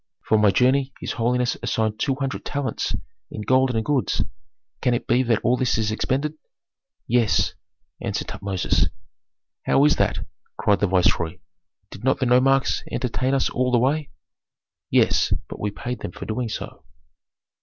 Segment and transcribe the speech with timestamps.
[0.23, 2.95] "For my journey his holiness assigned two hundred talents
[3.29, 4.23] in gold and goods.
[4.81, 6.33] Can it be that all this is expended?"
[7.05, 7.53] "Yes,"
[8.01, 8.87] answered Tutmosis.
[9.67, 10.25] "How is that?"
[10.57, 11.37] cried the viceroy.
[11.91, 14.09] "Did not the nomarchs entertain us all the way?"
[14.89, 16.83] "Yes, but we paid them for doing so."